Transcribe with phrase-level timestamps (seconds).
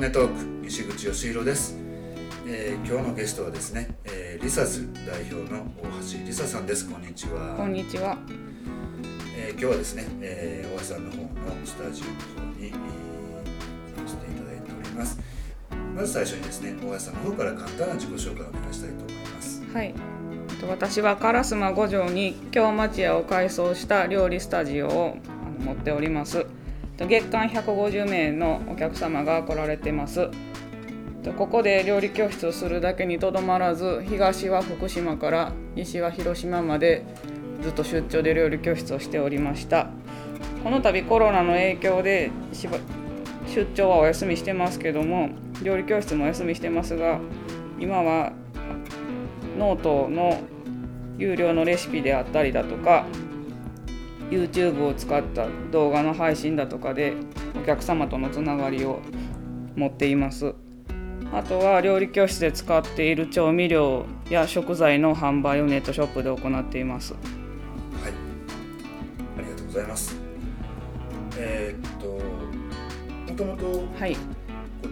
[0.00, 1.76] 本音トーク西口義弘です、
[2.46, 8.16] えー今日のゲストはですね、えーリサズ代表の大橋リサさんですこんにちはこんにちは。
[9.36, 11.26] えー今日はですね、えー大橋さんの方の
[11.66, 12.06] スタジオ
[12.40, 15.20] の方に、えー来ていただいております
[15.94, 19.94] まず最初にですね大橋さんの方から簡単な自己紹介をお願いしたいと思いますはい。
[20.48, 25.18] えっと私は烏丸五条に京町屋を改装した料理スタジオを
[25.62, 26.46] 持っております。
[27.06, 30.30] 月間150名のお客様が来られてます。
[31.36, 37.04] ここで料理教室をするだけにとどまらず、東は福島から西は広島まで
[37.62, 39.88] ずっと出張で料理教室をしておりました。
[40.62, 42.30] この度コロナの影響で
[43.46, 45.30] 出張はお休みしてますけども
[45.62, 47.18] 料理教室もお休みしてますが
[47.78, 48.32] 今は
[49.58, 50.40] ノートの
[51.18, 53.06] 有料のレシピであったりだとか
[54.30, 57.14] YouTube を使った動画の配信だとかで
[57.60, 59.00] お客様とのつながりを
[59.76, 60.54] 持っています。
[61.32, 67.12] あとは料理教室で使っている調味料や食材の販売をネットショップで行っています。
[67.12, 67.22] はい。
[69.38, 70.16] ありがとうございます。
[71.36, 72.06] えーっと
[73.32, 74.14] もともとはい。
[74.14, 74.20] こ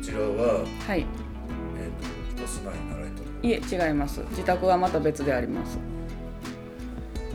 [0.03, 1.01] ちらは、はい。
[1.01, 4.21] えーっとお住まいになられたといえ違います。
[4.31, 5.79] 自宅はまた別であります。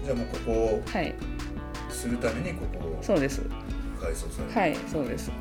[0.06, 1.14] じゃあもうここをはい
[2.04, 3.42] するためにここをそうです。
[4.02, 5.32] 改装された、はいそうです。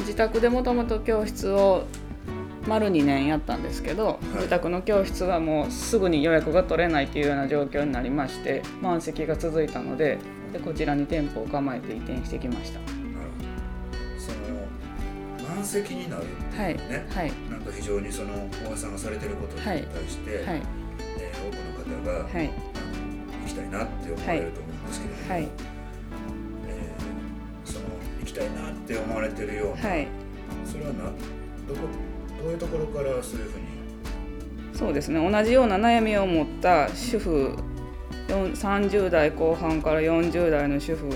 [0.00, 1.84] 自宅でもともと教室を
[2.68, 4.36] 丸2年やったんですけど、い。
[4.36, 10.18] 自宅の教室はもうすぐに予約が取れないというような状況になりまして満席が続いたので
[10.52, 12.80] でこちらに店舗を構えて移転してきました。
[14.18, 18.34] その満席になるってはいいうね、はいなんか非常にその
[18.66, 20.62] 大橋さんがされてることに対して、はい。
[21.18, 21.50] えー多
[21.82, 22.34] くの方が、はい。
[22.34, 25.73] あの行きたいなって思われると思うんですけれども、はい
[28.34, 30.08] きたいなって思われてるような、はい。
[30.66, 31.10] それはなど
[31.74, 31.80] こ
[32.42, 33.64] どういうところからそういうふうに？
[34.76, 35.30] そうですね。
[35.30, 37.56] 同じような悩みを持った主婦
[38.28, 41.14] 4 30代後半から40代の主婦も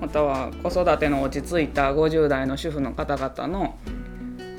[0.00, 3.76] または子育ての落ち着いた50代の主婦の方々の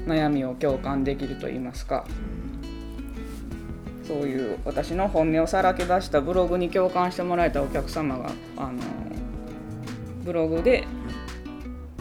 [0.05, 2.05] 悩みを共感できるといいますか。
[4.03, 8.79] そういう私の本音をさらけ出したブログに共感してもらえたお客様があの
[10.23, 10.87] ブログで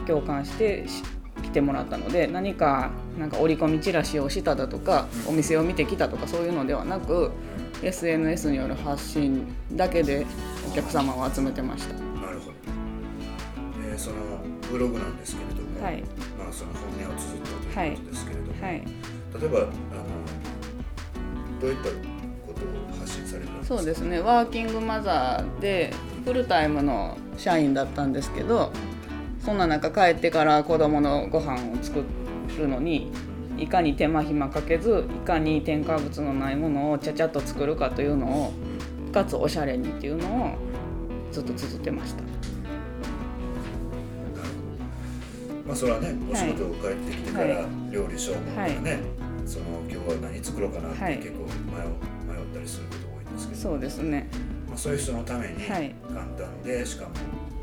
[0.06, 1.02] 共感してし
[1.42, 7.30] 来てもらったので何かなんか折り込みチラシをしただとかお店を見てきたとかそういうのではなく
[7.82, 10.26] SNS による発信だけで
[10.70, 11.94] お客様を集めてました。
[11.94, 12.52] なるほど、
[13.90, 14.16] えーその
[14.70, 16.02] ブログなんですけれども、はい。
[16.36, 19.68] まあ、その本音を綴ったということですけれども、はい、例えばあの
[21.60, 22.62] どういったこと
[22.94, 23.76] を発信されるんですか？
[23.76, 24.18] そうですね。
[24.20, 25.92] ワーキングマザーで
[26.24, 28.72] フルタイムの社員だったんですけど
[29.46, 32.02] そんな中帰ってから子供のご飯を作
[32.58, 33.12] るのに
[33.56, 38.52] いかに手間暇かけずいかに添加物のないものをちゃちゃっと作るかというのを
[39.12, 40.50] かつおしゃれにっていうのを
[41.30, 42.24] ずっと綴ってました。
[45.64, 48.98] まあそれはねお仕事を帰ってきてからは料理しようもんがね、
[49.46, 51.18] その今日は何作ろうかなってはい。
[51.18, 54.28] 結構迷う迷ったりすること多いんですけど、そうですね。
[54.66, 55.94] まあ、そういう人のためにはい。
[56.12, 57.55] 簡単でしかも、え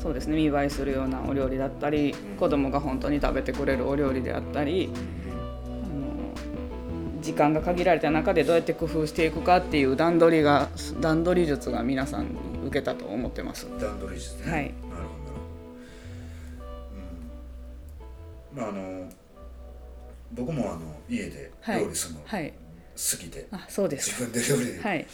[0.00, 4.90] そうですね見栄えするようなお料理だったり子供が本当に食べてくれるお料理であったり
[7.20, 10.68] 時間が限られた中でどうやって工夫していくかっていう段取りが
[11.00, 13.66] 段取り術が皆さんに受けたと思ってます。
[13.66, 14.62] ー段取り術ね、はい。
[14.62, 14.90] なるほ
[18.54, 18.56] ど。
[18.56, 19.12] うん、まああの
[20.32, 21.80] 僕もあの家ではい。
[21.80, 22.52] 料理するの好はい、
[22.96, 24.10] きで、あそうです。
[24.10, 25.06] 自分で料理、はい。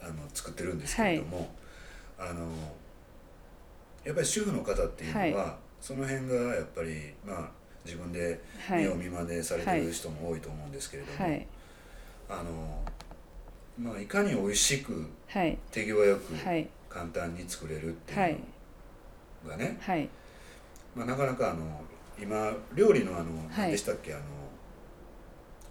[0.00, 1.50] あの作ってるんですけれども、
[2.18, 2.48] あの
[4.04, 7.50] やっぱり主婦の方っていうのは、その辺がやっぱりまあ
[7.84, 8.86] 自分ではい。
[8.96, 11.46] 見まねされてる人も多いと思うんですけれども、はい。
[12.28, 12.82] あの
[13.78, 15.58] まあいかに美味しくはい。
[15.70, 16.68] 手際よくはい。
[16.88, 18.38] 簡単に作れるってはいいう
[19.44, 20.08] のがね、はい。
[20.94, 21.80] まあ、なかなかあの
[22.20, 23.32] 今料理のあの、い。
[23.56, 24.22] 何でしたっけあの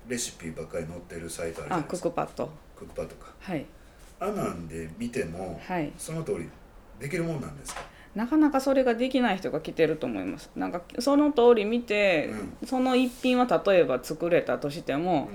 [0.08, 2.10] レシピばっかり載ってるサイトあるじゃあクッないですか。
[2.10, 2.50] クパッド。
[2.76, 3.32] クックパッドとか。
[3.40, 3.66] はい。
[4.20, 5.92] あんなんで見ても、はい。
[5.98, 6.50] その通り
[7.00, 7.82] できるもんなんですか？
[8.16, 10.50] なかなかそれができない人が来てると思います。
[10.56, 12.30] なんかその通り見て、
[12.66, 15.30] その一品は例えば作れたとしても、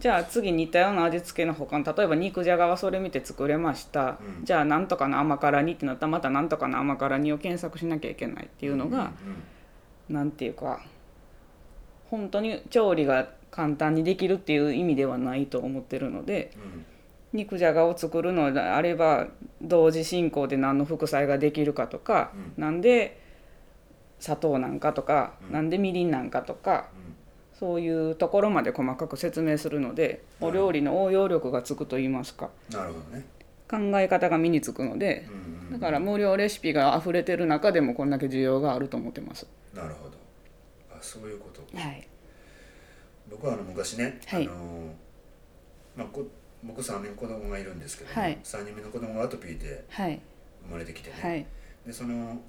[0.00, 4.44] じゃあ次似たような味付けの他の例えば肉じゃがはそれ見て作れました、うん。
[4.44, 9.12] じゃあなんとかの甘辛煮ってなったらまたなんとかの甘辛煮を検索しなきゃいけないっていうのが、
[10.08, 10.80] なんていうか
[12.10, 16.86] 本当に調理が簡単にできるっていう意味ではないと思ってるのでうんうん
[17.32, 19.28] 肉じゃがを作るのであれば
[19.60, 23.20] 同時進行で何の副菜ができるかとか、うなんで
[24.20, 25.52] 砂糖なんかとか、うん。
[25.52, 27.14] なんでみりんなんかとかうん。
[27.58, 32.50] そういうところまで細かく説明するのでお料理の応用力がつくと言いますか。
[32.70, 33.24] なるほどね、
[33.70, 35.72] 考え方が身につくのでうんうんうん。
[35.72, 39.46] だから無料レシピが溢れてる中でもこんだけ需要があると思ってます。
[39.74, 40.16] なるほど。
[40.92, 41.62] あそういうこと。
[41.76, 42.06] はい、
[43.30, 44.46] 僕はあの昔ね、はい。
[44.46, 44.94] あの
[45.96, 46.26] まあ、こ
[46.62, 48.38] 僕3人子供がいるんですけども、はい。
[48.42, 50.20] 3人目の子供がアトピーではい、
[50.66, 51.46] 生まれてきてね、はい、
[51.86, 52.40] でその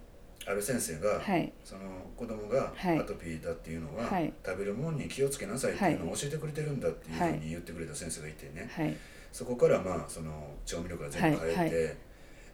[0.45, 1.81] ある先生が、はい、その
[2.17, 2.99] 子供がはい。
[2.99, 4.33] アトピーだっていうのは、はい。
[4.45, 8.95] 食べるものに気をつけなさいっていうのを教えてくれてるんだっていうふうに言ってくれた先生がいてね、はい、
[9.31, 11.67] そこからまあその調味料から全部変えて、はい。
[11.67, 11.95] はい。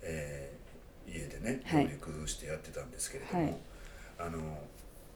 [0.04, 0.60] えー
[1.12, 1.86] 家でねはい。
[1.86, 3.56] 料理工夫してやってたんですけれども、はい。
[4.20, 4.60] あの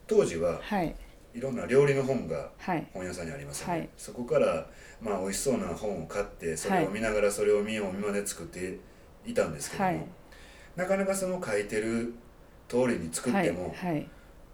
[0.08, 0.96] 当時ははい、
[1.34, 3.90] いろんな料理の本がはい、本屋さんにありますよね、はい。
[3.98, 4.68] そこから
[5.02, 8.78] まあ美味しそうな本を買ってそれを見ながらそれを見よう見まね作って
[9.26, 10.06] いたんですけども、はい。
[10.76, 12.14] なかなかその書いてる
[12.68, 14.08] 通りに作っても、はい、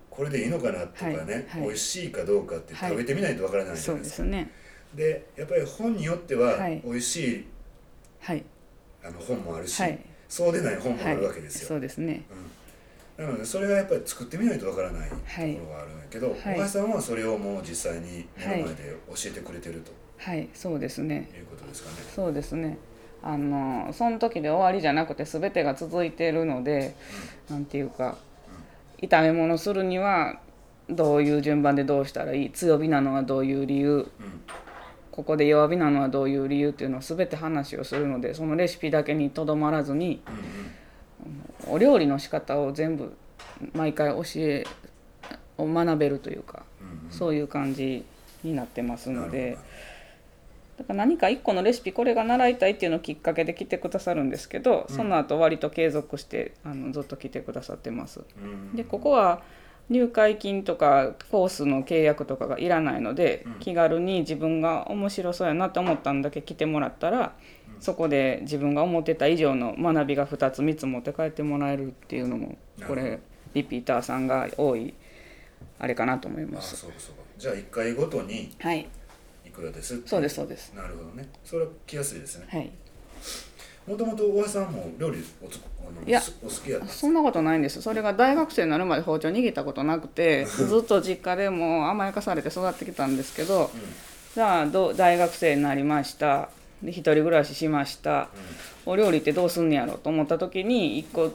[0.10, 1.26] これでいいのかなとかね、はい。
[1.26, 1.46] はい。
[1.62, 4.04] 美味しいかどうかって食べてみないとわからないじゃそないでか。
[4.04, 4.52] うですすね。
[4.96, 6.82] でやっぱり本によってははい。
[6.84, 7.46] 美味しい
[8.22, 8.44] はい、
[9.04, 11.68] あの本もあるし、はい、そうでない本もあはいるわけですよ。
[11.70, 12.24] そうですね。
[12.30, 12.49] うん、
[13.20, 16.38] なのでそれがやっぱり作ってみないとわからないとこはいろがあるんやけど、はい。
[16.38, 19.92] 小林さんはそれをもう実際に目の前で教えてくれてると。
[20.18, 21.30] はい、そうですね。
[21.38, 21.96] いうことですかね。
[22.16, 22.78] そうですね。
[23.22, 26.96] あのその時で終わりじゃなくて全てが続いているので、
[27.50, 28.18] なんていうか
[29.02, 30.40] 炒め物するには
[30.90, 34.08] どういう順番でどうしたらいい強火なのはどういう理由うん。
[35.12, 40.79] ここで弱火なのはどういう理由っていうのを全て話をするのでそのレシピだけにとどまらずにうん
[41.68, 43.16] お料理の仕方を全部
[43.74, 44.66] 毎回教え
[45.58, 47.12] を学べるというかうんうん。
[47.12, 48.06] そういう感じ
[48.44, 49.58] になってますので
[50.78, 54.96] だから何か一個のレシピこれが習いたいっていうのをきっかけで来てくださるんですけど、うん。
[54.96, 58.22] その後割と継続してあのずっと来てくださってます。
[58.42, 58.76] うん。
[58.78, 59.42] でここは
[59.90, 63.54] 入会金とかコースの契約とかがいらないので、うん。
[63.56, 73.20] 気軽に自分が面白そうやなと思ったんだけ来てもらったら、うんそこで自分が思ってた以上の学びが2つ3つ持って帰ってもらえるっていうのもこれ
[73.54, 74.94] リピーターさんが多い
[75.80, 76.76] あれかなと思いあます。
[76.76, 77.22] そうかそうか。
[77.38, 78.88] じゃあ1回ごとにはい、
[79.46, 80.06] いくらですって。
[80.06, 80.74] いそうですそうです。
[80.74, 81.30] なるほどね。
[81.44, 82.48] それは来やすいですね。
[82.50, 82.72] はい、
[83.88, 87.82] もともと大橋さんも料理おつあのいやすお好きやったそんなことないんです。
[87.82, 93.72] それが大学生になるまで包丁握ったことなくてずっと実家でも甘やかされて育ってきたんですけど
[94.36, 96.50] じゃあどう大学生になりました
[96.82, 98.30] で一人暮らししました。
[98.86, 101.32] お料理ってどうすんねやろと思った時に一個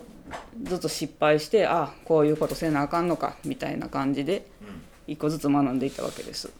[0.63, 4.69] ずつ失敗してあこういうことせなあかんのかみたいな感じでうん。
[4.69, 6.51] うん一個ずつ学んでいったわけです。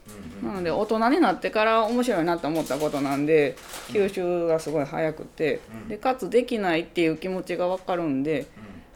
[0.43, 3.57] うんなので大人になってから面白いなと思ったことなんで
[3.89, 5.89] 吸収がすごい早くてうん。
[5.89, 8.47] でかつできないっていう気持ちが分かるんで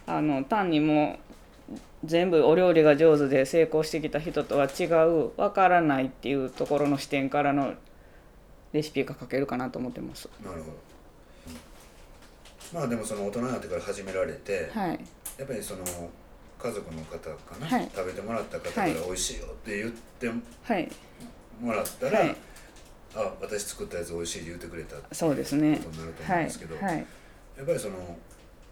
[0.06, 1.19] あの単にも
[1.73, 7.73] う全部お料理が上手で成功してきた人とは違う分からないっていうところの視点からの
[8.73, 10.29] レシピが書けるかなと思ってます。
[10.44, 10.76] なるほど。
[12.73, 15.00] まあでもその大人になってから始められてはい、
[15.38, 15.85] やっぱりその
[16.62, 17.91] 家族の方かな、はい。
[17.94, 18.94] 食べてもらった方からはい。
[18.94, 20.91] 美味しいよって言ってはい、
[21.61, 22.37] もらったら、はい。
[23.15, 25.70] あ私作ったやつ美味しいって言ってくれたことそうですね。
[25.70, 26.97] になると思うんはいですけど、、はい、
[27.56, 27.94] やっぱりその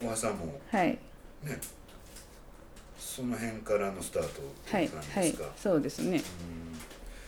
[0.02, 0.98] 大橋さんもはい、ね
[2.98, 4.30] その辺からのスタートっ
[4.66, 5.24] てはいいう感じ、はい。
[5.24, 6.18] ですか、、そうですね。
[6.18, 6.20] う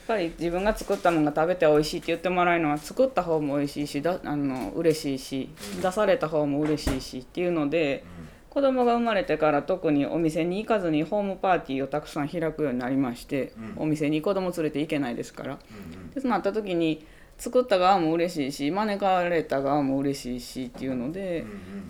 [0.09, 5.81] ぱり自分が作ったものが食べて美味しいって言ってもらえるのは作った方も美味しいしだあの嬉しいし、うん。
[5.83, 13.83] 出された方も嬉しいしっていうのでん子供が生まれてから特にお店に行かずにホームパーティーをたくさん開くようになりまして、うん。
[13.83, 15.59] お店に子供連れて行けないですから。
[15.71, 16.11] うんうん。
[16.11, 21.43] でそうなった時に作った側も嬉しいし招かれた側も嬉しいしっていうので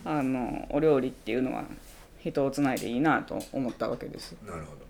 [0.05, 0.19] うんう、ん。
[0.19, 1.65] あのお料理っていうのは
[2.19, 4.37] 人をつないでいいなと思ったわけです。
[4.45, 4.89] なるほど。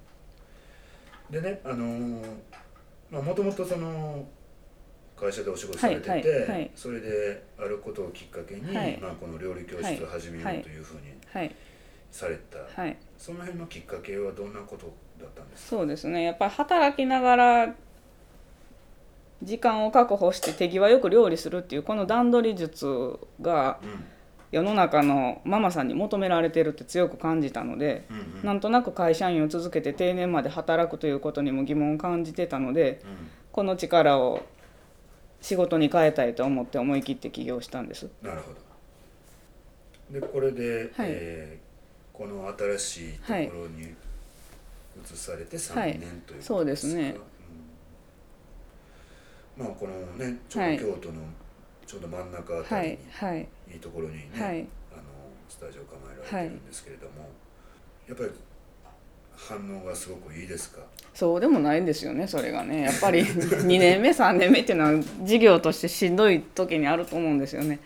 [1.31, 2.58] でねあのーまあ
[3.11, 4.27] もともとその
[5.17, 6.71] 会社でお仕事されてて、はいはいはい。
[6.75, 8.99] それであることをきっかけに、はい。
[8.99, 11.55] まあ、この料理教室を始めようというふうにはい、
[12.11, 12.97] された、はい。
[13.17, 15.71] その辺のきっかけはどんなことだったんですか？
[15.71, 16.23] そうですね。
[16.23, 17.75] やっぱり働きながら
[19.43, 24.05] 時間を確保して手際よく料理するっていうこの段取り術がうん
[24.51, 28.47] 世の中のママさんに求められてるって強く感じたのでうんうん。
[28.47, 33.11] なんとなく会社員を続けて定年まで働くということにも疑問を感じてたのでうん。
[33.53, 34.43] この力を
[35.41, 38.09] 仕事に変えたいと思って思い切って起業したんです。
[38.23, 40.21] なるほど。
[40.21, 41.09] でこれで、はい。
[41.11, 41.69] えー
[42.19, 43.95] この新しいところに移
[45.15, 45.99] されて3はい。
[46.01, 47.15] 年ということですか、そうですね。
[49.59, 49.65] うん。
[49.67, 51.21] まあこのねちょうど京都の
[51.89, 54.67] ちょうど真ん中あたはいりに、はいい、いところにね、はい。
[54.93, 55.03] あの
[55.49, 57.31] スタジオ構えられてるんですけれども、
[58.07, 58.31] やっぱり
[59.35, 60.83] 反応がすごくいいですか？
[61.15, 62.83] そうでもないんですよねそれがね。
[62.83, 67.79] やっぱり2年目 3年目っていうのは事業としてしんどい時にあると思うんですよね。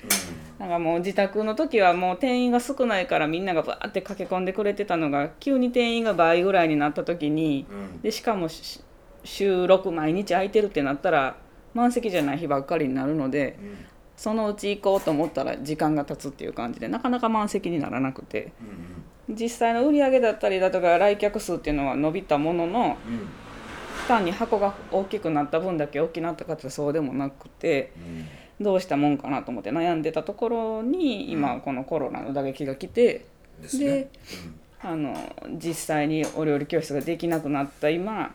[0.59, 7.79] なんかもう自宅の時はもう店員が少ないからみんながバーって駆け込んでくれてたのが急に店員が倍ぐらいになった時にうん。
[7.79, 8.81] うんでしかもし
[9.25, 11.37] 週6毎日空いてるってなったら
[11.75, 13.77] 満席じゃない日ばっかりになるのでうん
[14.23, 18.53] そのうち行こうと思ったら時間が経つっていう感じでなかなか満席にならなくて。
[18.61, 22.85] うん実際の売り上げだったりだとか来客数っていうのは伸びたもののうん。
[22.87, 22.97] うん
[24.09, 27.93] 単に箱が大きくなった分だけ大きくなったかってそうでもなくて
[28.59, 28.65] うん。
[28.65, 33.25] どうしたもんかなと思って悩んでたところに今このコロナの打撃が来て
[33.61, 33.85] ですね。
[33.85, 34.11] で
[34.83, 35.17] あの
[35.51, 38.35] 実際にお料理教室ができなくなった今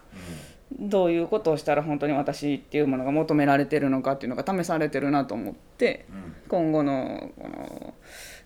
[0.71, 6.05] どういうことをしたら本当に私っていうものが求められてるのかっていうのが試されてるなと思って
[6.49, 7.93] 今後のこの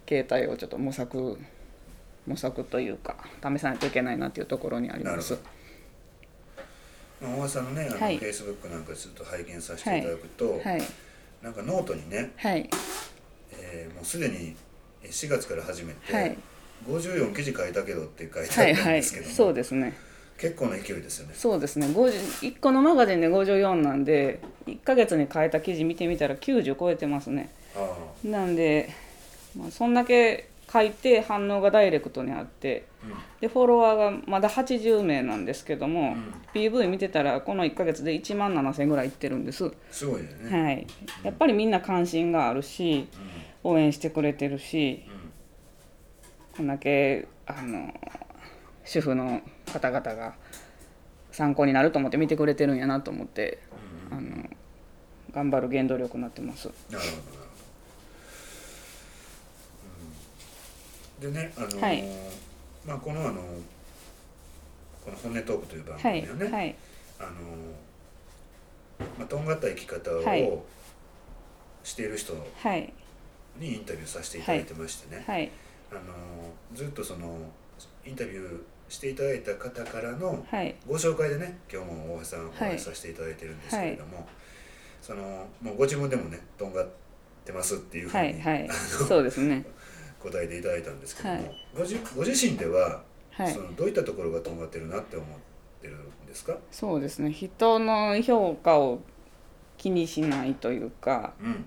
[0.08, 1.38] 形態をちょっと模索
[2.28, 5.38] 模索というか試さないといけないなっていうところにあります。
[7.22, 8.18] 大橋さんのねあの、はい。
[8.18, 10.82] フェイスブックなんかちょっと拝見させていただくと、はい。
[11.42, 12.68] なんかノートにね、はい。
[13.54, 14.56] えーもうすでに
[15.04, 16.38] えー4月から始めて、はい。
[16.88, 18.82] 54記事書いたけどって書いてあはいはい。
[18.82, 19.94] ったんですけども、そうですね
[20.42, 21.36] 結構な勢いですよね。
[21.38, 21.86] そうですね。
[21.86, 27.52] 50 1個のマガジンで54なんで1ヶ月に変えた記事見てみたら90超えてますね。
[28.26, 28.90] なんで、
[29.56, 33.14] まあ、そんだけ書いて反応がダイレクトにあってうん。
[33.40, 36.34] でフォロワーがまだ80名なんですけども、うん。
[36.56, 40.60] PV 見てたらこの1ヶ月で1万7000ぐらいいってるんです、すごいよね。
[40.60, 40.88] はい、
[41.22, 43.08] やっぱりみんな関心があるし
[43.64, 45.20] 応援してくれてるしうんうん。
[46.58, 47.94] こんだけあの
[48.86, 50.34] 主婦の方々が
[51.32, 53.60] 参考になると思って見てくれてるんやなと思って
[54.12, 54.18] うん。
[54.18, 54.50] あの
[55.34, 56.68] 頑張る原動力になってます。
[56.68, 56.98] なるほど。
[56.98, 57.38] なるほ
[61.22, 61.28] ど。
[61.28, 61.34] うん。
[61.34, 62.04] でねあのーはい。
[62.86, 63.42] まあこのあの
[65.06, 66.76] この本音トークという番はい組をね、はい。
[67.20, 67.30] あの
[69.18, 70.52] まあ、とんがった生き方をはい。
[71.84, 72.94] している人はい。
[73.58, 75.50] にインタビューさせていただいてましてね、はい。
[75.92, 76.02] あの
[76.74, 77.38] ずっとその
[78.06, 80.76] インタビューしていただいた方からのはい。
[80.88, 84.28] ご紹介でね今日も大橋さんお話しさせていただいてるんですけれども、
[85.02, 86.90] そのもうご自分でもねとんがっ
[87.46, 88.70] てますっていうふうに、はいはい。
[88.70, 89.66] そうですね。
[90.22, 91.56] 答えていただいたんですけども、はい。
[91.76, 93.52] ごじご自身では、はい。
[93.52, 95.28] そのどういったところがとんがってるなって思っ
[95.82, 97.32] てるんですか、そうですね。
[97.32, 99.00] 人の評価を
[99.78, 101.66] 気にしないというかうん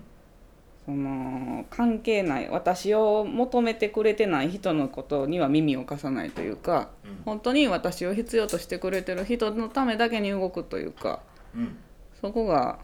[0.85, 7.21] その関係ない私を求めてくれてない人のことには耳を貸さないというかうん。
[7.25, 11.21] 本当に私を必要としてくれてる人のためだけに動くというか
[11.55, 11.77] うん、
[12.21, 12.79] そこが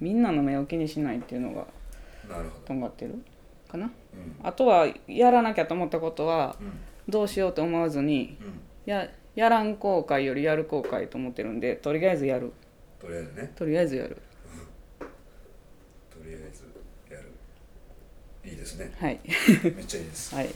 [0.00, 1.66] みんなの目を気にしないっていうのが
[2.64, 3.22] とんがってる
[3.68, 3.86] かな。
[3.86, 3.90] うん。
[4.42, 6.72] あとはやらなきゃと思ったことはうん。
[7.08, 12.52] どうしようと思わずにうん、ややらん後悔よりやる後悔と思ってるんでとりあえずやる。
[13.00, 13.52] とりあえずね。
[13.54, 14.16] とりあえずやる
[16.10, 16.64] とりあえず
[17.10, 17.32] やる
[18.44, 18.92] いいですね。
[18.98, 19.18] はい。
[19.24, 20.34] めっちゃいいです。
[20.34, 20.46] はい。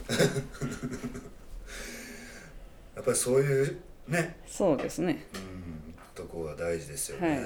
[2.95, 3.78] やっぱりそういう
[4.09, 4.37] ね。
[4.47, 5.25] そうですね。
[5.35, 7.38] うんとこが大事ですよね、はい。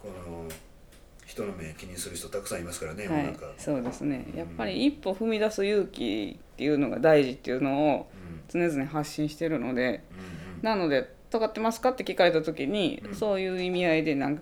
[0.00, 0.48] この
[1.26, 3.36] 人の目気にする人たくさんいますからね、はい。
[3.58, 4.26] そうですね。
[4.34, 8.32] やっぱり一歩踏み出す勇気っていうのが大事っていうのをうん。
[8.48, 10.62] 常々発信してるのでうんうん。
[10.62, 13.14] なので「尖ってますか?」って聞かれた時に、うん。
[13.14, 14.38] そういう意味合いでなん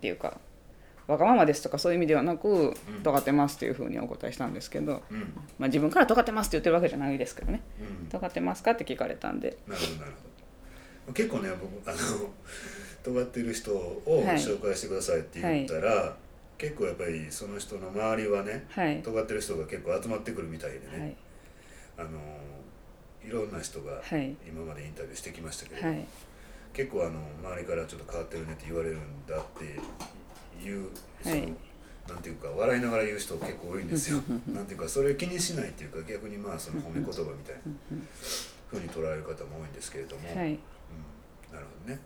[0.00, 0.38] ていうか
[1.12, 5.20] 「わがままです」とかそういう意味ではなく「尖ってます」っていうふうにお答えしたんですけど、うん。
[5.58, 7.60] まあ、自分から「尖ってます」って言ってるわけじゃないですけどね。
[7.80, 9.58] うん「尖ってますか?」って聞かれたんで。
[9.66, 10.18] なるほどなるほ
[11.08, 11.12] ど。
[11.12, 11.98] 結構ね僕あの
[13.02, 14.36] 尖ってる人をはい。
[14.36, 16.16] 紹介してくださいって言ったら、
[16.58, 19.02] 結構やっぱりその人の周りはねはい。
[19.02, 21.16] 尖ってる人が結構集まってくるみたいでね、はい。
[21.98, 22.18] あの
[23.24, 24.36] いろんな人がはい。
[24.46, 26.06] 今までインタビューしてきましたけど、はい。
[26.72, 29.78] 結構あの周りからちょっと変わってるねって言われるんだって
[30.62, 30.88] いう
[31.22, 31.52] その、はい
[32.08, 34.20] なんていうか笑いながら言う人結構多いんですよ。
[34.48, 37.60] なんていうかそれを気にしないっていうか逆にまあその褒め言葉みたいな
[38.68, 40.48] ふうに捉える方も多いんですけれども、はい。
[40.48, 40.56] うん、
[41.54, 42.00] なるほどね。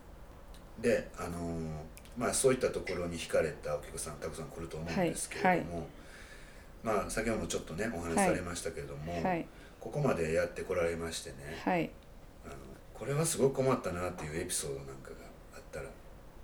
[0.83, 1.61] であのー
[2.19, 5.87] まあそういったところに惹かれたお客さんたくさん来ると思うんですけれども、
[6.83, 9.47] まあ先ほどもちょっとねお話しされましたけれども、はい。
[9.81, 11.91] ここまでやってこられましてね、はい。
[12.45, 12.55] あの
[12.93, 15.17] これはすごく困ったなっていうエピソードなんかが
[15.57, 15.87] あったら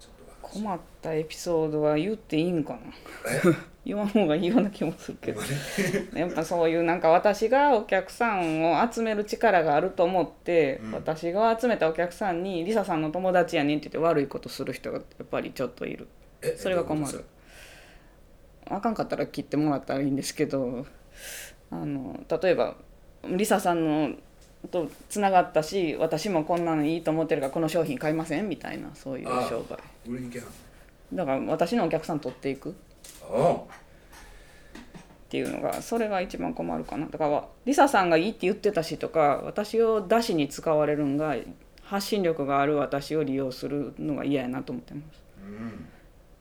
[0.01, 2.79] ちょっとお話困ったエピソードは言っていいんかな？
[3.51, 3.57] え？
[3.85, 5.41] 言わん方がいいような気もするけど。
[6.15, 10.93] やっぱそういうなんか私がお客さんを集める力があると思って、うん。
[10.93, 16.07] 私が集めたお客さんに「リサさんの友達やねん」って言って悪いことする人がやっぱりちょっといる。
[16.43, 16.55] え？
[16.57, 17.25] それが困る。
[18.67, 20.87] あかんかったら切ってもらったらいいんですけど
[21.71, 22.77] あの例えば
[23.29, 24.17] リサさんの
[24.71, 28.49] とつながったし私もこんなのいいと思ってるからこの商品買いません？
[28.49, 29.79] みたいなそういう商売。
[30.09, 31.17] 売りに行けはん。
[31.17, 32.71] だから私のお客さん取っていく。
[32.71, 32.73] っ
[33.31, 33.57] あ。
[35.29, 37.07] ていうのがそれが一番困るかな。
[37.07, 41.37] だからリサさんがいいって言ってたしとか私を出しに使われるんが
[41.83, 45.23] 発信力がある私を利用するのが嫌やなと思ってます。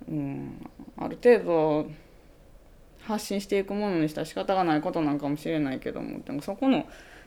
[0.10, 0.18] うん。
[0.18, 1.90] うん、ある程度
[3.02, 6.86] 発信していくものにしたら仕方がないことなんかもしれないけどもでもそこの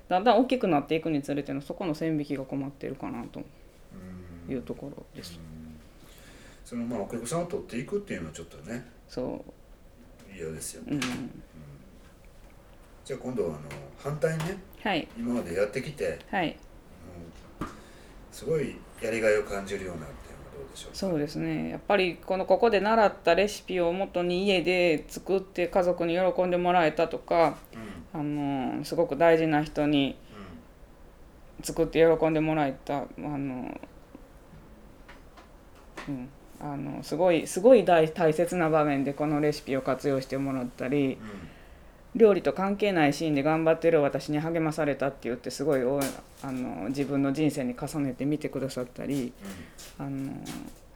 [0.08, 4.52] だんだん大きくなっていくにつれてのそこの線引きが困ってるかなとうん。
[4.52, 5.38] いうところです。
[6.64, 8.84] そのまあお客さんを取っていくっていうのはちょっとね。
[9.08, 9.44] そ
[10.34, 10.92] 嫌ですよね。
[10.92, 11.00] う、うん、
[13.04, 13.58] じゃあ今度はあの
[13.98, 14.58] 反対にね。
[14.82, 15.08] はい。
[15.16, 16.18] 今までやってきて。
[16.30, 16.56] はい。
[18.32, 21.70] すごいやりがいを感じるようなっていうのはどうでしょうそうですね。
[21.70, 30.16] やっぱりこのここで習ったレシピを元に家で作って家族に喜んでもらえたとかうんあのすごく大事な人に
[31.62, 33.78] 作って喜んでもらえたあの、
[36.08, 36.28] うん、
[36.60, 41.18] あのすごいすごい大大切な場面でこのレシピを活用してもらったりうん。
[42.14, 49.32] 料理と関係ないシーンで頑張ってる私に励まされたって言ってすごいあの自分の人生に重ねて見てくださったり
[49.98, 50.32] あの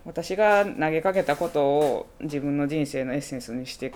[0.04, 3.92] 私が投げかけたことを自分の人生のエッセンスにして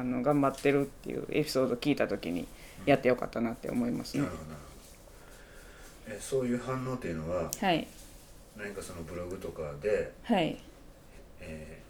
[0.00, 2.46] あの頑張ってるっていうエピソードを聞いた時に
[2.84, 4.24] やってよかったなって思いますね。
[6.08, 7.86] えそういう反応っていうのははい。
[8.56, 10.58] 何かそのブログとかで、はい。
[11.40, 11.80] え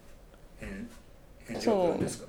[0.60, 0.88] ー、返
[1.54, 2.26] 返事を来るんですか？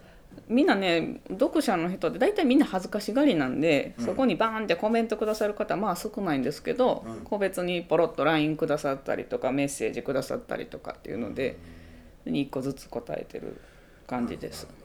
[0.49, 4.05] みんなね読者の人って大体みんな恥ずかしがりなんで、うん。
[4.05, 7.21] そこにバーンってコメントくださる方はまあ少ないんですけど、うん。
[7.21, 11.57] 個別にポロッと LINE くださったりとかメッセージくださったりとかっていうので、
[12.25, 13.59] 1個ずつ答えてる
[14.07, 14.63] 感じです。
[14.63, 14.69] な。
[14.71, 14.84] るほどそのや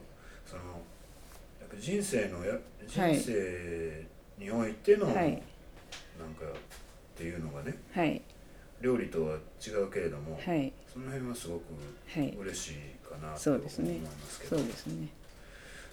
[1.71, 3.15] ぱり人生のやはい。
[3.15, 4.05] 人生
[4.37, 5.15] においての、はい。
[5.15, 8.21] なんかっていうのがねはい。
[8.81, 10.73] 料理とは違うけれども、はい。
[10.91, 11.63] その辺はすごく
[12.07, 12.35] はい。
[12.35, 12.73] 嬉しい
[13.07, 15.07] かなと思いますけど、そうですね。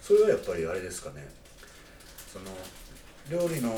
[0.01, 1.27] それはやっぱりあれですかね。
[2.31, 2.45] その
[3.29, 3.77] 料理の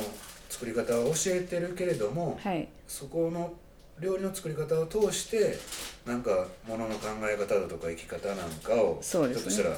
[0.50, 2.68] 作り方を教えてるけれども、はい。
[2.88, 3.54] そこの
[4.00, 5.58] 料理の作り方を通して
[6.06, 9.78] なんかものの考え方だとか生き方なんかをひょっとしたら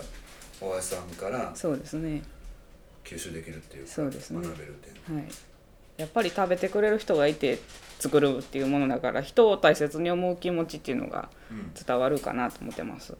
[0.64, 2.22] 大橋さんからそうですね。
[3.04, 4.42] 吸収できるっていうかそうですね。
[4.42, 5.18] 学べるっていう。
[5.18, 5.26] はい。
[5.98, 7.60] やっぱり食べてくれる人がいて
[8.00, 11.72] 作るっていうものだから人を大切に思う気持ちっていうのがうん。
[11.74, 13.16] 伝わるかなと思ってます。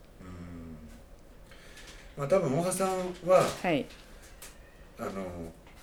[2.16, 2.88] まあ多分大橋さん
[3.28, 3.86] ははい。
[4.98, 5.20] あの、ま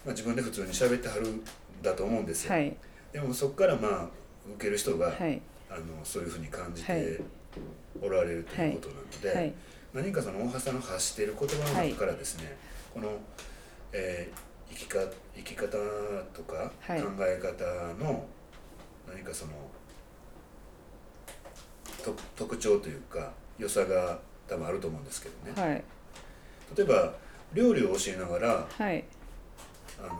[0.08, 1.44] あ、自分で普通に喋ってはるん
[1.84, 2.76] だと思うんですよ、はい。
[3.12, 4.08] でもそこからまあ
[4.56, 5.42] 受ける人が、はい。
[5.70, 7.02] あのそういうふうに感じはい。
[7.02, 7.22] て
[8.02, 9.54] おられるということなので、はい
[9.94, 12.58] 何かその大橋さんの発している言葉の中からですね、
[12.94, 13.10] この、
[13.92, 15.00] えー生きか
[15.36, 15.68] 生き方
[16.34, 17.02] とか考はい。
[17.02, 18.26] え方の
[19.06, 19.52] 何かその
[22.02, 25.84] と特徴というか良さが多分あると思うんですけどね、はい。
[26.78, 27.14] 例えば
[27.54, 29.04] 料理を教えながらはい。
[30.00, 30.12] あの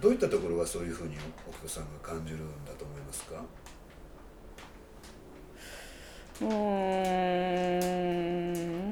[0.00, 1.16] どういったところがそういうふうに
[1.48, 3.42] お客さんが感じるんだと思いますか？
[6.40, 6.46] うー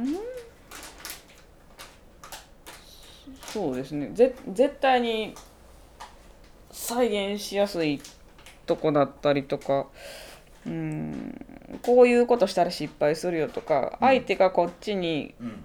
[0.02, 0.18] ん。
[3.46, 4.10] そうですね。
[4.12, 5.34] ぜ絶対に
[6.70, 8.00] 再現しやすい
[8.66, 9.86] とこだったりとか
[10.66, 11.44] うん。
[11.82, 15.64] こういうことしたら失敗するよとか、相手がこっちにうん。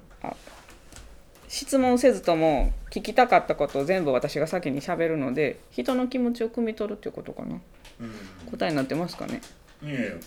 [1.50, 7.60] 質問せずとも聞きたかったことを全部私が先に喋るので人の気持ちを汲み取るっていうことかな。
[8.00, 8.14] うん。
[8.50, 9.42] 答えになってますかね。
[9.84, 10.20] いえいえ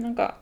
[0.00, 0.36] なんか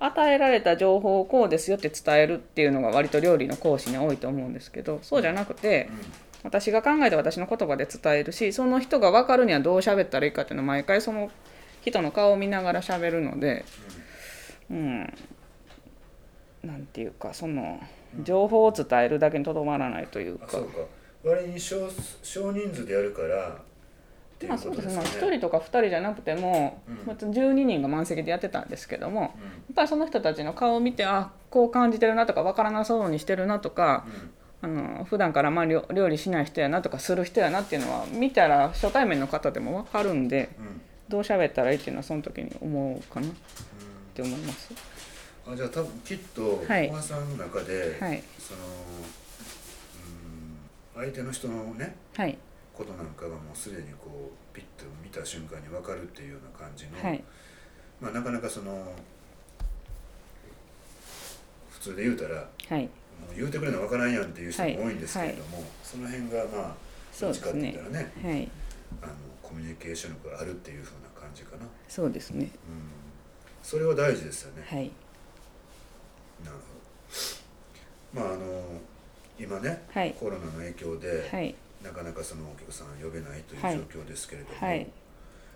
[0.00, 5.98] 与えられた情報をこうですよって伝えるっていうのが割と料理の講師に多いと思うんですけどそうじゃなくてうん。
[6.44, 11.30] 私が考えて私の言葉で伝えるしその人が分かるにはどう喋ったらいいかっていうのを毎回その
[11.82, 13.64] 人の顔を見ながら喋るので
[14.70, 15.14] うん。
[16.64, 17.80] なんていうかその
[18.22, 20.78] 情報を伝えるだけにとどまらないというかあそうか
[21.24, 21.88] 割に少
[22.22, 23.60] 少人数でやるから
[24.42, 25.20] っていうまあそうことですかねですね。
[25.22, 26.94] まあ、1人とか2人じゃなくても、うん。
[27.06, 29.30] まあ12人が満席でやってたんですけどもやっ
[29.70, 34.04] うぱりその人たちの顔を見てあこう感じてるなとか分からなそうにしてるなとか
[34.62, 34.78] んうん。
[34.94, 40.80] あの普段からまあ料料理しない人やなとかする人やなっていうのは見たら初対面の方でも分かるんでうん。
[41.08, 43.30] どう喋ったらいいっていうのはその時に思うかなっ
[44.14, 44.72] て思います。
[45.46, 46.86] あじゃあ多分きっとはい。
[46.88, 48.22] 小川さんの中で、はい。
[48.38, 48.60] その
[50.96, 52.38] うん相手の人のねはい
[52.74, 57.22] ことなんかがもうすでにこうピッと見た瞬間に分かるっていうような感じの、はい。
[58.00, 58.92] まあなかなかその
[61.70, 62.82] 普通で言うたらはい。
[62.82, 62.88] も
[63.32, 66.74] う言うてくれな分からんやんっていう人も多いんですけれども、その辺がまあ
[67.20, 68.50] どっちかって言ったらねはい。
[69.02, 72.50] あのコミュニケーション力があるっていうふうな感じかな、うん、そうですね。
[73.62, 74.90] それは大事ですよね、はい。
[76.44, 76.56] なる
[78.12, 78.22] ほど。
[78.22, 78.80] まああの
[79.38, 80.14] 今ね、はい。
[80.18, 83.76] コロナの影響で、はいなかなかそのお客さん呼べないというはい。
[83.76, 84.86] 状況ですけれども、はい。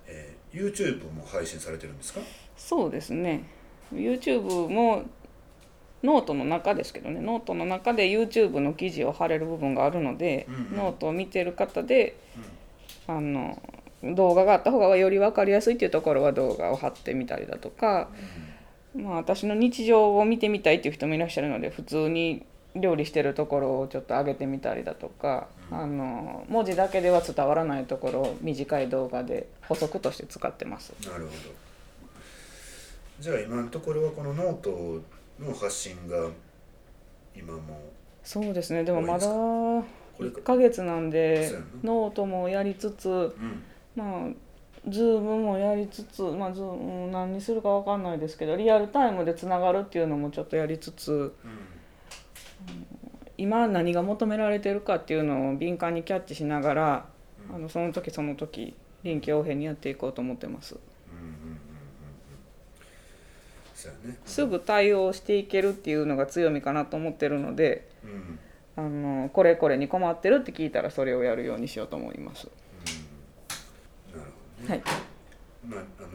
[0.07, 2.21] えー YouTube も配信されてるんですか？
[2.57, 3.45] そうですね。
[3.93, 5.03] YouTube も
[6.03, 7.21] ノートの中ですけどね。
[7.21, 10.77] ノートの中で YouTube の記事を貼れる部分があるので、うんうん。
[10.77, 12.17] ノートを見てる方で、
[13.07, 13.61] あの
[14.03, 18.09] 動画があった方がより分かりやすいっていうところは動画を貼ってみたりだとか、
[18.95, 30.93] まあ、私の日常を見てみたいっていう人もいらっしゃるので普通に料理してるところをちょっと上げてみたりだとか、あの文字だけでは伝わらないところを短い動画で補足として使ってます。
[31.05, 31.31] なるほど。
[33.19, 35.03] じゃあ今のところはこのノート
[35.41, 36.29] の発信が
[37.35, 38.85] 今もそうですね。
[38.85, 39.85] でもまだこ
[40.21, 41.51] れ1ヶ月なんで
[41.83, 43.63] ノートもやりつつうん。
[43.97, 44.29] まあ
[44.89, 51.33] ズームもやりつつ、まあ、ズーム何にするか分かんないですけどリアルタイムでつながるっていうのもちょっとやりつつうん
[53.39, 57.07] 今何が求められてるかっていうのを敏感にキャッチしながら
[57.49, 57.57] うん。
[57.57, 60.77] あのその時その時臨機応変にやっていこうと思ってます。
[64.25, 68.11] すぐ対応していけるっていうのが強みかなと思ってるのでうん。
[68.11, 68.39] うん
[68.79, 72.47] あのこれこれに困ってるって聞いたらそれをやるようにしようと思います。
[74.13, 74.83] なるほどね、はい。
[75.67, 76.09] まああの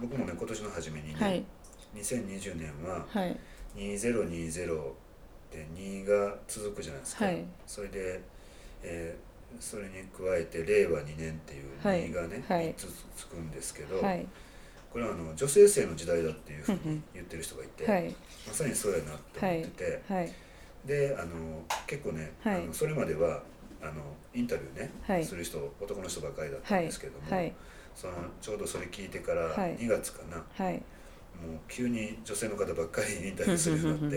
[0.00, 1.44] 僕もね今年の初めにね、はい。
[1.94, 3.36] 2020年ははい
[5.52, 7.44] 2020で2が続くじゃないですか、はい。
[7.66, 8.20] それで、
[8.82, 12.08] えーそれに加えて令和2年っていうはい。
[12.08, 12.70] 2がね、はい。
[12.70, 14.26] 3つつくんですけど、はい。
[14.90, 18.14] これはあの女性性の時代だっていうふうに言ってる人がいて、はい。
[18.46, 20.32] まさにそうやなって思ってて、はい。
[20.86, 22.62] であの結構ね、はい。
[22.62, 23.42] あのそれまでは
[23.82, 23.92] あの
[24.34, 25.24] インタビューね、はい。
[25.24, 27.52] する人男の人ばかりだったはいんですけども、はい。
[27.94, 29.76] そのちょうどそれ聞いてからはい。
[29.76, 30.82] 2月かな、はい
[31.40, 34.16] もう急に女性の方ばっかりインタビューするようになって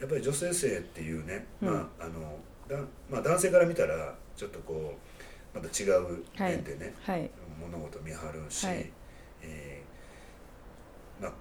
[0.00, 1.68] やっぱり女性性っていうね、うん。
[1.68, 2.38] まああの
[2.68, 2.76] だ
[3.10, 4.94] まあ、男性から見たらちょっとこ
[5.54, 7.30] うまた違う面でね、はい。
[7.60, 8.90] 物事見張るし、はい。
[9.42, 11.32] えーまあ、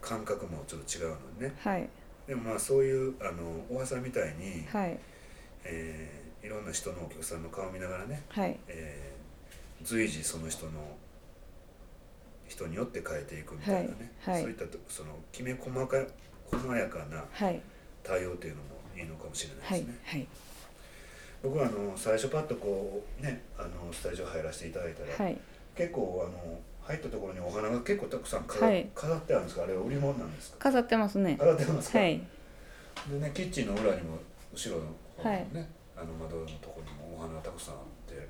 [0.00, 1.54] 感覚もちょっと違うのね。
[1.60, 1.88] はい。
[2.26, 4.98] でもまあそういうあの大橋さんみたいに、はい。
[5.64, 8.58] えーいろんな人のお客さんの顔を見ながらね、はい。
[8.66, 10.72] えー随時その人の
[12.52, 14.42] 人によって変えていくみたいなね、はいはい。
[14.42, 15.96] そういったとそのきめ細か
[16.50, 17.60] 細やかなはい。
[18.02, 20.00] 対応っていうのもいいのかもしれなはいいですね。
[20.04, 20.26] はい
[21.42, 25.36] 僕はあの最初パッとこうねあのスタジオ入らせていただいたら、はい。
[25.74, 28.88] 結構あの入ったところにお花が結構たくさん飾,、はい。
[28.94, 29.64] 飾ってあるんですか？
[29.64, 30.58] あれは売り物なんですか？
[30.58, 31.36] 飾ってますね。
[31.38, 32.20] 飾ってますか、はい。
[33.10, 34.18] でねキッチンの裏にも
[34.54, 34.86] 後ろの
[35.16, 35.46] 方のはい。
[35.52, 38.28] ね、あの窓のところにもお花がたくさんあって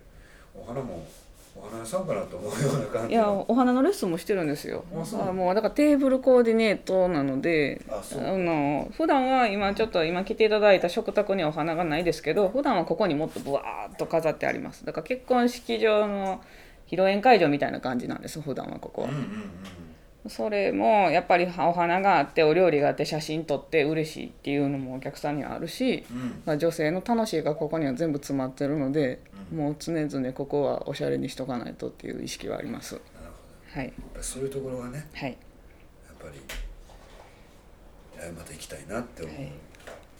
[0.54, 1.06] お花も
[1.54, 4.84] お花屋さんかなと思うような感いやお花のレッスンもしてるんですよ。
[4.92, 14.84] あもうだからテーブルコーディネートなのであの普段は今ちょっと今来ていただいた食卓にはお花がないですけど普段はここにもっとブワーッと飾ってあります。
[14.84, 16.40] だから結婚式場の
[16.86, 19.08] 披露宴会場みたいな感じなんです普段はここは。
[19.08, 19.81] うんうんうん
[20.28, 26.42] それもやっぱりお花があってお料理があって写真撮って嬉しいっていうのもお客さんにはあるし、うん。
[26.44, 29.58] まあ、女性の楽しいがここには全部詰まってるので、うん。
[29.58, 32.94] もう常々ここはおしゃれにしとかないとっていう意識はあります。
[32.94, 33.86] なるほどはい。
[33.86, 35.30] やっぱりそういうところがねはい。
[35.30, 36.40] やっぱり
[38.18, 39.36] えーまた行きたいなって思う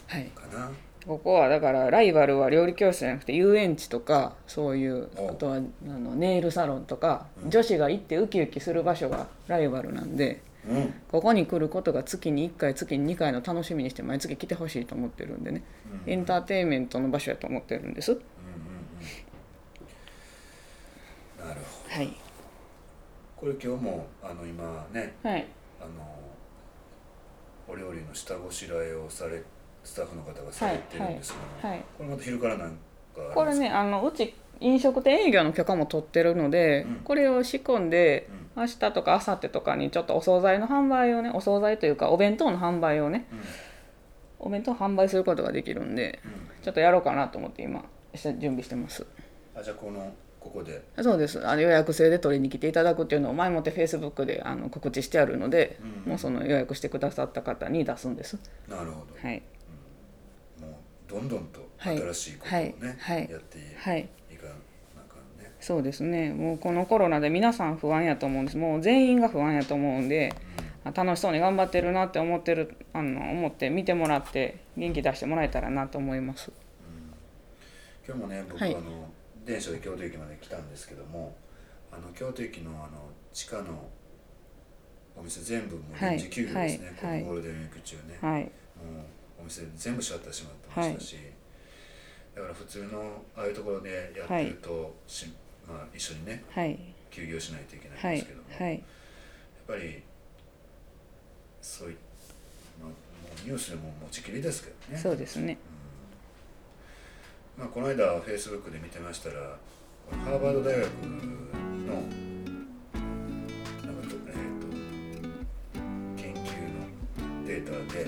[0.09, 0.25] はい。
[0.35, 0.71] かな、
[1.07, 7.51] ここはだからライバルは料理教室じゃなくて遊園地とかそういうおあとはあのネイルサロンとか、うん。
[7.51, 10.95] 女子が行ってウキウキする場所がライバルなんでうん。
[11.11, 15.65] ここに来ることが月に1回月に2回の楽しみにして毎月来てほしいと思ってるんでね。
[16.07, 16.13] うん。
[16.13, 18.13] エンターテインメントの場所やと思ってるんです。
[18.13, 18.19] うん。
[18.19, 18.25] うん。
[21.41, 21.49] うん。
[21.49, 22.17] なるほどはい。
[23.37, 25.47] これ今日もあの今ねはい。
[25.81, 25.91] あの
[27.67, 29.43] お料理の下ごしらえをされ
[29.85, 32.77] スタッフの方がされてるんですけど、はいこれまた昼からなんか
[33.35, 36.95] これねあのうち飲食店営業の許可も取ってるので、うん。
[37.05, 43.41] これを仕込んで明日とか明後日とかにちょっとお惣菜の販売をねお惣菜というかお弁当の販売をねうん。
[44.39, 46.65] お弁当販売することができるんでうん。
[46.65, 49.05] ちょっとやろうかなと思って今準備してます。
[49.55, 50.83] あじゃあこのここで。
[51.01, 51.47] そうです。
[51.47, 56.11] あの予約制で取りに来ていただくっていうのを前もってフェイスブックであの告知してあるので、うん。
[56.11, 58.39] もうその予約してくださった方に出すんです。
[58.69, 59.43] なるほど、はい
[61.13, 61.99] どんどんとはい。
[61.99, 63.17] 新しいことをね、はい。
[63.19, 63.31] はい。
[63.31, 64.53] やっていはいいかな
[64.97, 66.33] あかんね、そうですね。
[66.33, 68.57] もうこのコロナで皆さん不安やと思うんです。
[68.57, 70.35] もう全員が不安やと思うんで
[70.85, 76.51] あ楽しそうに頑張ってるなって思ってるあの思って見てもらって元気出してもらえたらなと思います。
[78.07, 78.75] 今日もね僕、はい。
[78.75, 79.11] あの
[79.45, 81.37] 電車で京都駅まで来たんですけども
[81.91, 83.91] あの京都駅のあの地下の
[85.17, 87.13] お店全部もう臨時休業ですね、はい。
[87.13, 87.21] はい。
[87.23, 88.43] このゴールデンウィーク中ね、はい。
[88.43, 88.51] もう
[89.43, 91.17] お店全部シャッター閉まってましたし、
[92.35, 95.27] だから普通のああいうところでやってると、し
[95.69, 96.79] まあ、一緒にねはい。
[97.11, 98.73] 休業しないといけないんはいですけども、はい。
[98.75, 98.83] やっ
[99.67, 100.03] ぱり
[101.61, 101.97] そうい
[102.81, 102.95] まあ、も
[103.45, 104.99] うニュースでも持ちきりですけどね。
[104.99, 105.59] そうですね。
[107.59, 109.35] まあ、この間フェイスブックで見てましたら
[110.25, 111.11] ハーバード大学の
[111.91, 111.99] な
[113.93, 114.67] んかと、えー、と
[116.17, 118.07] 研究のデータで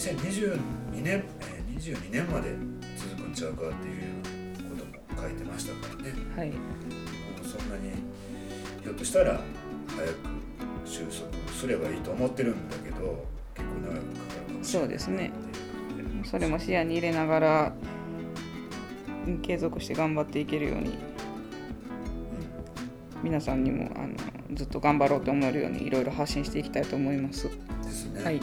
[0.00, 0.58] 2022
[1.02, 2.54] 年、えー、22年まで
[2.96, 4.08] 続くんちゃうかっていうよ
[4.62, 6.14] うなことも書いてましたからね。
[6.34, 6.48] はい。
[6.48, 6.54] も
[7.42, 7.92] うそんなに
[8.82, 9.38] ひょっとしたら
[9.88, 10.16] 早く
[10.86, 15.32] 収束すればいいと思ってるんだけど結構長くかかるかもしれないそうですね。
[16.24, 17.72] それも視野に入れながら
[19.42, 20.96] 継続して頑張っていけるように
[23.22, 24.14] 皆さんにもあの
[24.54, 27.48] ずっと頑張ろうと思えるようにいろいろ発信していきたいと思います。
[27.48, 28.40] うんですね、はい、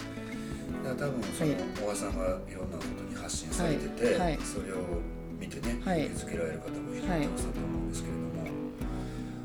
[0.88, 5.02] だ多分そのはい小川さんがいろんなことに発信されてて、それを
[5.39, 6.10] 見てね、はい。
[6.10, 8.28] けられる方もいるはいたくさんと思うんですけれども、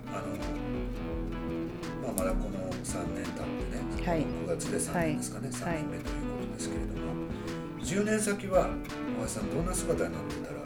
[0.08, 0.26] あの
[2.02, 4.20] まあ、まだこの3年経ってね、はい。
[4.20, 5.52] 9月で3年ですかね、はい。
[5.52, 7.12] 3年目ということですけれども、
[7.82, 8.68] 10年先は
[9.14, 10.62] 小川さんどんな姿になってたら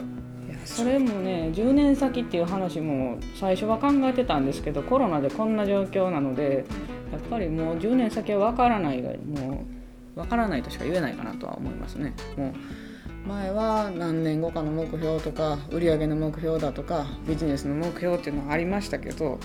[0.67, 6.65] それもね10年先っていう話も最初は考えてたんですけどコロナでこんな状況なので
[7.11, 9.76] やっぱりもう10年先は分からないがもう
[10.17, 12.13] 分からないとしか言えないかなとは思いますね。
[12.35, 19.37] もう前は何年後かの目標とか売上の目標だとかビジネスの目標っていうのはありましたけど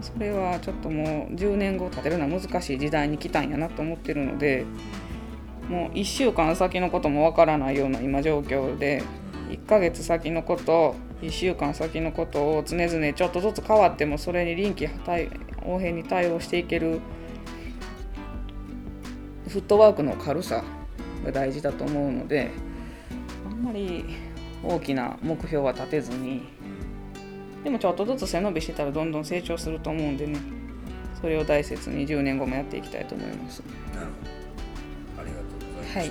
[0.00, 4.66] それはちょっともう10年後立てるのは難しい時代に来たんやなと思ってるので
[5.68, 9.04] もう1週間先のことも分からないような今状況で
[9.48, 14.88] 1ヶ月先のこと1週間先のことを常々ちょっとずつ変わってもそれに臨機
[15.64, 17.00] 応変に対応していける
[19.54, 20.64] フットワークの軽さ
[21.24, 22.50] が大事だと思うので
[23.48, 24.04] あんまり
[24.64, 26.42] 大きな目標は立てずに
[27.62, 30.40] でもちょっとずつ背伸びしてたらどんどん成長すると思うんでね
[31.20, 33.62] それを大切に10年後もやっていきたいと思います。
[33.94, 34.12] なるほ
[35.16, 35.22] ど。
[35.22, 36.08] ありがとうございました、はい。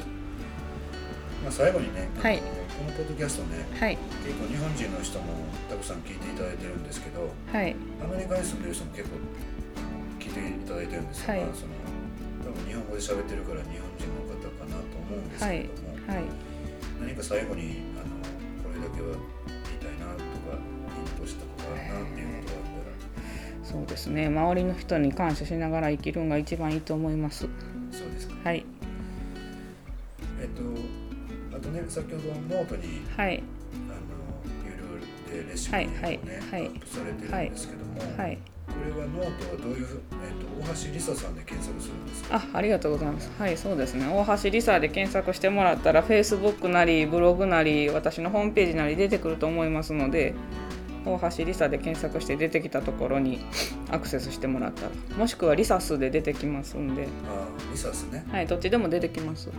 [1.43, 2.38] まあ、最後にね、はい。
[2.39, 2.43] こ
[2.86, 3.97] のポッドキャストねはい。
[4.25, 5.25] 結構日本人の人も
[5.69, 7.75] たくさん聞いていただいてるんですけどはい。
[8.01, 9.17] アメリカに住んでる人も結構
[10.19, 11.43] 聞いていただいてるんですが、はい。
[11.53, 11.73] その
[12.67, 16.23] 日本語で喋ってるから日本人の方かなと思うんですけれども、はい
[16.99, 18.15] 何か最後にあの
[18.63, 22.65] これだけは言いたいなとかインプしたことあるなっていうことがあっ
[23.61, 23.65] たら。
[23.65, 24.27] そうですね。
[24.27, 27.41] 周りの人に感謝しながら生きるのが一番いいと思います。
[27.91, 28.35] そうですか。
[28.43, 28.65] はい。
[30.39, 30.61] えっと
[31.57, 32.23] あとね先ほど
[32.55, 33.43] ノートにはい。
[33.89, 34.23] あの
[34.65, 36.19] 有料でレシピをね、はいはい
[36.51, 36.67] はい。
[36.67, 42.36] アップされてるんですけども、はいこれはノートはどういうふう、えっと大橋梨沙さんで検索するんですか？
[42.38, 43.31] あありがとうございます。
[43.38, 44.05] はいそうですね。
[44.07, 50.33] 大橋リサで検索してもらったら Facebook なりブログなり私のホームページなり出てくると思いますので
[51.05, 53.39] 大橋リサで検索して出てきたところに
[53.91, 57.03] アクセスしてもらったらもしくはリサスで出てきますんで。
[57.03, 58.25] あリサスね。
[58.31, 59.49] はいどっちでも出てきます。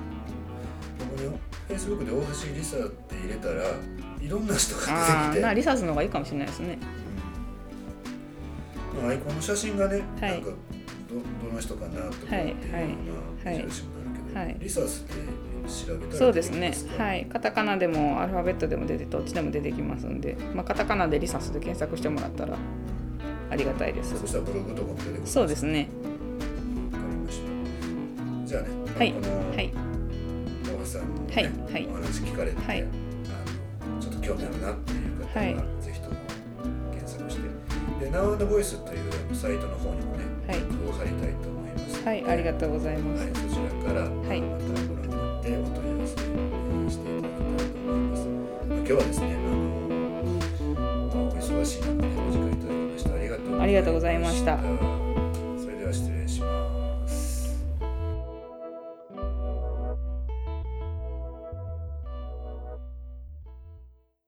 [0.98, 3.64] 僕ね Facebook で大橋梨沙って入れたら
[4.20, 5.44] いろんな人があ出てきて。
[5.44, 6.78] あなリサスの方がいいかもしれないですね。
[6.80, 7.03] うん
[9.02, 10.30] アイコンの写真がね、はい。
[10.32, 12.54] なんかどどの人かなとかっていうはいよ
[13.42, 14.56] うな印になるけど、はい。
[14.58, 15.14] リサスって
[15.68, 16.74] 調べたらそうですね。
[16.98, 17.26] はい。
[17.26, 22.56] カタカナでもアルファベットでも出てどっちでも出てきますんで、まあ、カタカナでリサスで検索してもらったら
[23.50, 24.18] ありがたいです。
[24.18, 25.88] そしたらブログとかも出てくるそうですね。
[26.92, 28.46] わかりました。
[28.46, 29.12] じゃあね、はい。
[29.12, 29.72] このはい。
[30.64, 31.44] 大橋さんの、ねはい。
[31.44, 31.88] はい。
[31.90, 32.82] お話聞かれて、はい。
[32.82, 35.83] あのちょっと興味あるなっていう方は、はい
[38.14, 40.58] Now and Voice というサイトの方にもねはい。
[40.58, 48.28] リンクを貼りたいと思いますはいありがとうございます、はい、そちらから、はいまたご覧になってお問い合わせしていただけたらと思います。
[48.68, 49.58] まあ今日はですね、あの
[51.12, 55.03] まあお忙しい中でお時間いただきましてありがとうありがとうございましたました